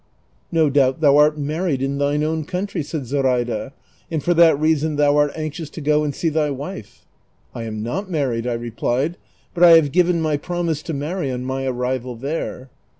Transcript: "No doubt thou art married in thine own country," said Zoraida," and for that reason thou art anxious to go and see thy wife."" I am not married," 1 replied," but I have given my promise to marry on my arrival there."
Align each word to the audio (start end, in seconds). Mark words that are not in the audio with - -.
"No 0.51 0.67
doubt 0.71 0.99
thou 0.99 1.17
art 1.17 1.37
married 1.37 1.79
in 1.79 1.99
thine 1.99 2.23
own 2.23 2.43
country," 2.43 2.81
said 2.81 3.05
Zoraida," 3.05 3.71
and 4.11 4.23
for 4.23 4.33
that 4.33 4.59
reason 4.59 4.95
thou 4.95 5.15
art 5.17 5.31
anxious 5.35 5.69
to 5.69 5.79
go 5.79 6.03
and 6.03 6.11
see 6.15 6.29
thy 6.29 6.49
wife."" 6.49 7.05
I 7.53 7.65
am 7.65 7.83
not 7.83 8.09
married," 8.09 8.47
1 8.47 8.59
replied," 8.59 9.15
but 9.53 9.63
I 9.63 9.73
have 9.75 9.91
given 9.91 10.19
my 10.19 10.37
promise 10.37 10.81
to 10.81 10.95
marry 10.95 11.29
on 11.29 11.45
my 11.45 11.67
arrival 11.67 12.15
there." 12.15 12.71